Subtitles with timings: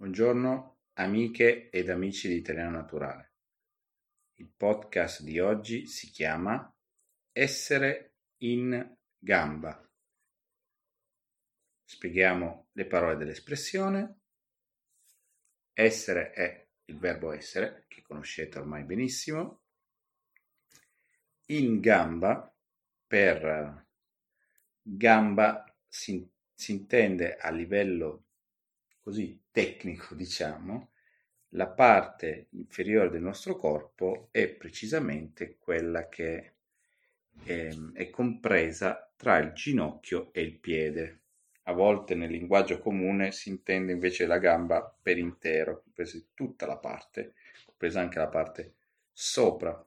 [0.00, 3.34] Buongiorno amiche ed amici di Italiano Naturale.
[4.36, 6.74] Il podcast di oggi si chiama
[7.30, 9.86] Essere in gamba.
[11.84, 14.20] Spieghiamo le parole dell'espressione.
[15.74, 19.64] Essere è il verbo essere, che conoscete ormai benissimo.
[21.48, 22.50] In gamba,
[23.06, 23.86] per
[24.80, 28.28] gamba si, si intende a livello
[29.10, 30.92] così tecnico, diciamo,
[31.54, 36.52] la parte inferiore del nostro corpo è precisamente quella che
[37.42, 41.22] è, è, compresa tra il ginocchio e il piede.
[41.64, 46.76] A volte nel linguaggio comune si intende invece la gamba per intero, compresa tutta la
[46.76, 47.34] parte,
[47.64, 48.74] compresa anche la parte
[49.10, 49.84] sopra,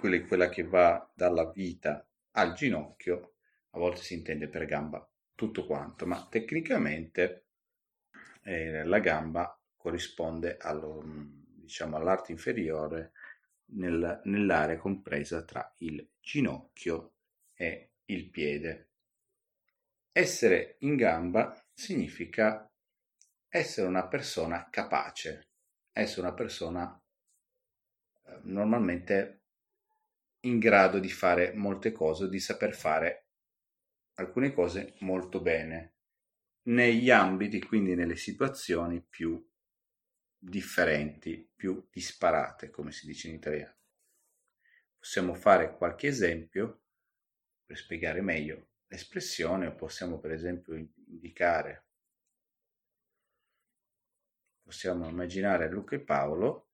[0.00, 3.34] quella, quella che va dalla vita al ginocchio,
[3.70, 7.45] a volte si intende per gamba tutto quanto, ma tecnicamente
[8.46, 13.12] eh, la gamba corrisponde allo, diciamo, all'arte inferiore
[13.72, 17.14] nel, nell'area compresa tra il ginocchio
[17.54, 18.90] e il piede.
[20.12, 22.70] Essere in gamba significa
[23.48, 25.48] essere una persona capace,
[25.92, 27.02] essere una persona
[28.26, 29.40] eh, normalmente
[30.40, 33.24] in grado di fare molte cose, di saper fare
[34.14, 35.95] alcune cose molto bene
[36.66, 39.44] negli ambiti, quindi nelle situazioni più
[40.38, 43.74] differenti, più disparate, come si dice in italiano.
[44.98, 46.82] Possiamo fare qualche esempio
[47.64, 51.86] per spiegare meglio l'espressione, possiamo per esempio indicare,
[54.62, 56.68] possiamo immaginare Luca e Paolo,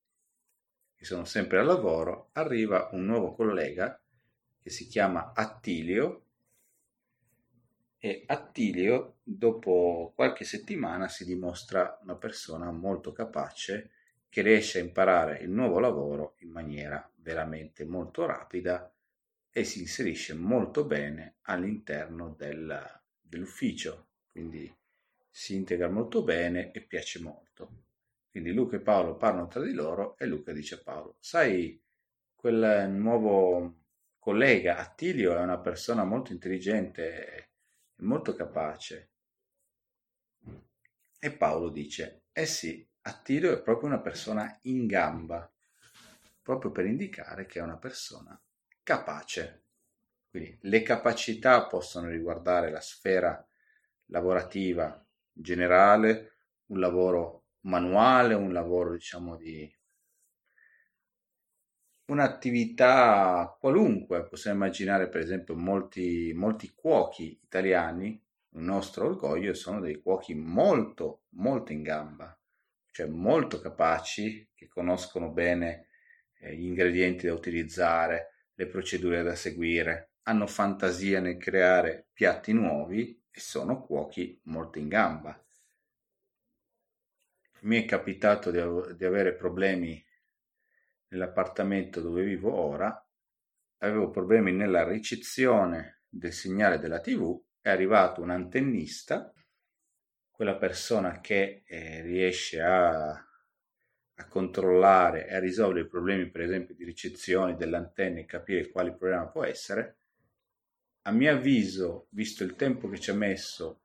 [0.94, 4.00] che sono sempre al lavoro, arriva un nuovo collega
[4.58, 6.31] che si chiama Attilio,
[8.05, 13.91] e Attilio dopo qualche settimana si dimostra una persona molto capace
[14.28, 18.92] che riesce a imparare il nuovo lavoro in maniera veramente molto rapida
[19.53, 22.77] e si inserisce molto bene all'interno del,
[23.20, 24.74] dell'ufficio, quindi
[25.30, 27.85] si integra molto bene e piace molto.
[28.33, 31.80] Quindi Luca e Paolo parlano tra di loro e Luca dice a Paolo, sai,
[32.35, 33.77] quel nuovo
[34.18, 37.52] collega Attilio è una persona molto intelligente
[38.02, 39.11] molto capace.
[41.18, 45.51] E Paolo dice, eh sì, Attilio è proprio una persona in gamba,
[46.42, 48.41] proprio per indicare che è una persona
[48.83, 49.62] capace.
[50.29, 53.46] Quindi le capacità possono riguardare la sfera
[54.07, 56.33] lavorativa generale,
[56.67, 59.73] un lavoro manuale, un lavoro diciamo di
[62.12, 68.23] un'attività qualunque, possiamo immaginare per esempio molti, molti cuochi italiani,
[68.55, 72.39] il nostro orgoglio, sono dei cuochi molto, molto in gamba,
[72.90, 75.89] cioè molto capaci, che conoscono bene
[76.39, 83.20] eh, gli ingredienti da utilizzare, le procedure da seguire, hanno fantasia nel creare piatti nuovi
[83.30, 85.42] e sono cuochi molto in gamba.
[87.62, 88.61] Mi è capitato di,
[88.96, 90.05] di avere problemi
[91.12, 93.06] nell'appartamento dove vivo ora,
[93.78, 99.33] avevo problemi nella ricezione del segnale della TV, è arrivato un antennista,
[100.30, 106.74] quella persona che eh, riesce a, a controllare e a risolvere i problemi, per esempio,
[106.74, 109.98] di ricezione dell'antenna e capire quale problema può essere,
[111.02, 113.80] a mio avviso, visto il tempo che ci ha messo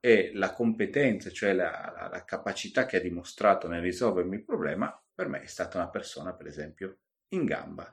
[0.00, 5.02] e la competenza, cioè la, la, la capacità che ha dimostrato nel risolvermi il problema,
[5.18, 6.98] per me è stata una persona, per esempio,
[7.30, 7.92] in gamba.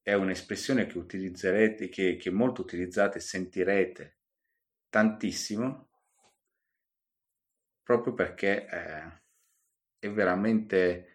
[0.00, 4.16] È un'espressione che utilizzerete, che, che molto utilizzate, sentirete
[4.88, 5.90] tantissimo,
[7.82, 9.22] proprio perché eh,
[9.98, 11.08] è veramente,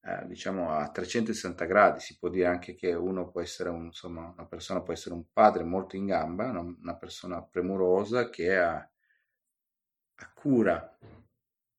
[0.00, 2.00] eh, diciamo, a 360 gradi.
[2.00, 5.30] Si può dire anche che uno può essere, un, insomma, una persona può essere un
[5.30, 10.96] padre molto in gamba, una, persona premurosa che ha, ha cura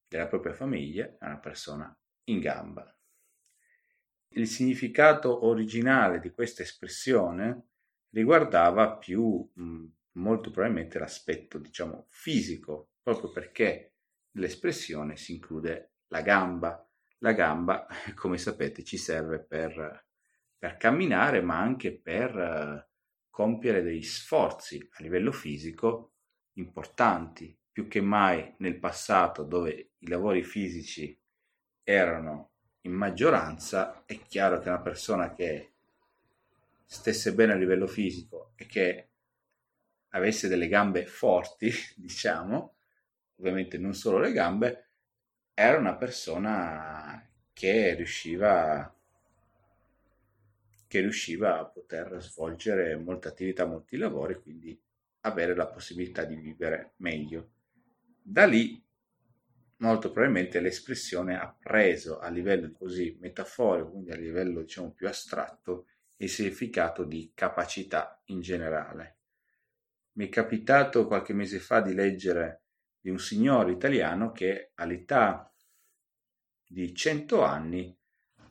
[0.07, 2.89] della propria famiglia è una persona in gamba.
[4.29, 7.67] Il significato originale di questa espressione
[8.09, 9.49] riguardava più
[10.13, 13.93] molto probabilmente l'aspetto, diciamo, fisico, proprio perché
[14.31, 16.79] nell'espressione si include la gamba.
[17.19, 20.05] La gamba, come sapete, ci serve per,
[20.57, 22.91] per camminare, ma anche per uh,
[23.29, 26.13] compiere degli sforzi a livello fisico
[26.53, 31.13] importanti, più che mai nel passato dove i lavori fisici
[31.83, 32.51] erano
[32.83, 35.73] in maggioranza, è chiaro che una persona che
[36.85, 39.09] stesse bene a livello fisico e che
[40.11, 42.77] avesse delle gambe forti, diciamo,
[43.39, 44.91] ovviamente non solo le gambe,
[45.53, 48.95] era una persona che riusciva,
[50.87, 54.81] che riusciva a poter svolgere molte attività, molti lavori, quindi
[55.19, 57.49] avere la possibilità di vivere meglio.
[58.27, 58.83] Da lì
[59.77, 65.85] molto probabilmente l'espressione ha preso a livello così metaforico, quindi a livello diciamo più astratto,
[66.17, 69.17] il significato di capacità in generale.
[70.13, 72.63] Mi è capitato qualche mese fa di leggere
[72.99, 75.53] di un signore italiano che all'età
[76.67, 77.95] di 100 anni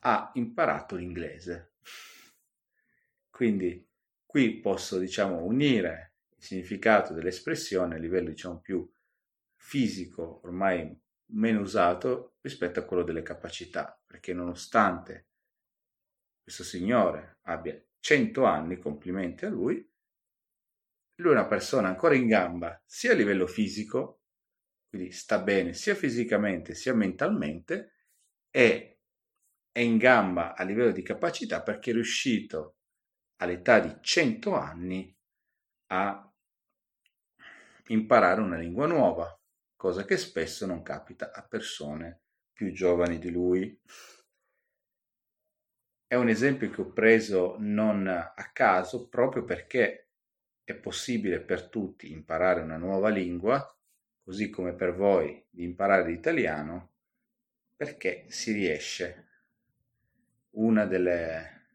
[0.03, 1.73] ha imparato l'inglese.
[3.29, 3.85] Quindi
[4.25, 8.89] qui posso diciamo unire il significato dell'espressione a livello diciamo più
[9.65, 10.95] fisico, ormai
[11.33, 15.29] meno usato rispetto a quello delle capacità, perché nonostante
[16.43, 19.91] questo signore abbia 100 anni, complimenti a lui,
[21.17, 24.21] lui è una persona ancora in gamba sia a livello fisico,
[24.87, 27.95] quindi sta bene sia fisicamente sia mentalmente,
[28.51, 29.01] e
[29.73, 32.77] è in gamba a livello di capacità perché è riuscito
[33.37, 35.17] all'età di 100 anni
[35.87, 36.33] a
[37.89, 39.39] imparare una lingua nuova,
[39.85, 42.23] cosa che spesso non capita a persone
[42.55, 43.79] più giovani di lui.
[46.07, 50.09] È un esempio che ho preso non a caso proprio perché
[50.65, 53.79] è possibile per tutti imparare una nuova lingua,
[54.23, 56.95] così come per voi di imparare l'italiano,
[57.77, 59.29] perché si riesce.
[60.53, 61.67] Una delle,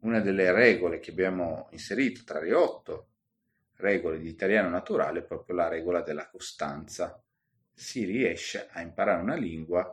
[0.00, 3.10] una delle regole che abbiamo inserito tra le otto
[3.78, 7.22] regole di italiano naturale è proprio la regola della costanza.
[7.72, 9.92] Si riesce a imparare una lingua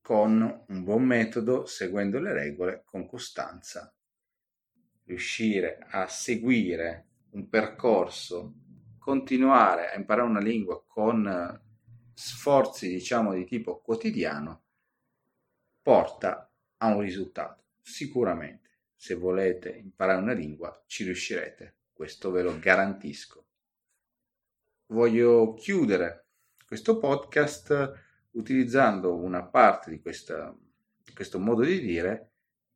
[0.00, 3.94] con un buon metodo, seguendo le regole con costanza.
[5.04, 8.54] Riuscire a seguire un percorso,
[8.98, 11.62] continuare a imparare una lingua con
[12.12, 14.64] sforzi, diciamo, di tipo quotidiano,
[15.80, 17.64] porta a un risultato.
[17.80, 23.46] Sicuramente, se volete imparare una lingua, ci riuscirete questo ve lo garantisco.
[24.86, 26.26] Voglio chiudere
[26.66, 28.02] questo podcast
[28.32, 30.54] utilizzando una parte di, questa,
[31.14, 32.32] questo modo di dire.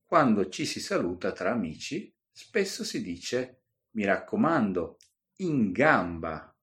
[0.07, 4.97] Quando ci si saluta tra amici, spesso si dice mi raccomando,
[5.39, 6.57] in gamba.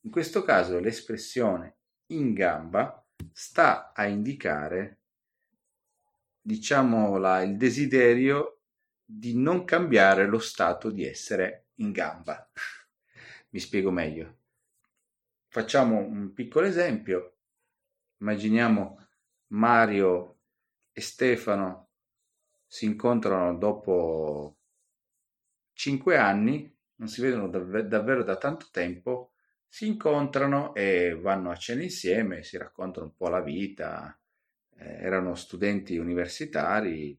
[0.00, 5.02] In questo caso l'espressione in gamba sta a indicare
[6.40, 8.62] diciamo la, il desiderio
[9.04, 12.50] di non cambiare lo stato di essere in gamba.
[13.50, 14.38] Mi spiego meglio.
[15.48, 17.36] Facciamo un piccolo esempio.
[18.18, 19.06] Immaginiamo
[19.48, 20.38] Mario
[20.92, 21.88] e Stefano
[22.66, 24.56] si incontrano dopo
[25.74, 29.32] cinque anni, non si vedono dav- davvero da tanto tempo,
[29.68, 34.18] si incontrano e vanno a cena insieme, si raccontano un po' la vita,
[34.76, 37.18] eh, erano studenti universitari,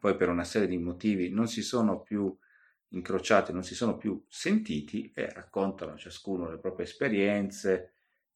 [0.00, 2.36] poi per una serie di motivi non si sono più
[2.90, 7.94] incrociati, non si sono più sentiti e raccontano ciascuno le proprie esperienze.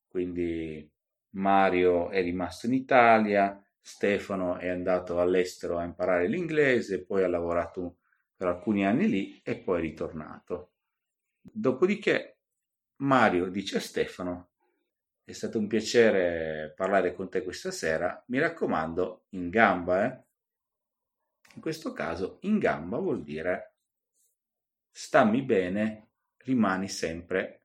[0.09, 0.89] Quindi
[1.31, 7.99] Mario è rimasto in Italia, Stefano è andato all'estero a imparare l'inglese, poi ha lavorato
[8.37, 10.73] per alcuni anni lì e poi è ritornato.
[11.41, 12.39] Dopodiché
[12.97, 14.49] Mario dice a Stefano
[15.25, 20.25] è stato un piacere parlare con te questa sera, mi raccomando in gamba, eh?
[21.55, 23.70] In questo caso in gamba vuol dire
[24.91, 27.63] stammi bene, rimani sempre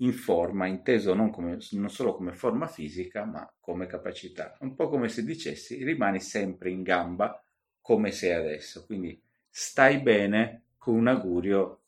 [0.00, 4.56] in forma, inteso non, come, non solo come forma fisica, ma come capacità.
[4.60, 7.42] Un po' come se dicessi rimani sempre in gamba
[7.80, 8.84] come sei adesso.
[8.86, 11.82] Quindi stai bene con un augurio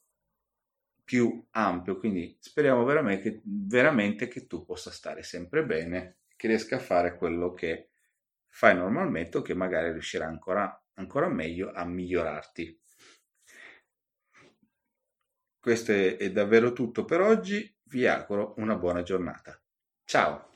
[1.05, 1.99] più ampio.
[1.99, 7.17] Quindi speriamo veramente che, veramente che tu possa stare sempre bene, che riesca a fare
[7.17, 7.89] quello che
[8.49, 12.79] fai normalmente o che magari riuscirà ancora ancora meglio a migliorarti.
[15.61, 19.61] Questo è, davvero tutto per oggi, vi auguro una buona giornata.
[20.05, 20.50] Ciao!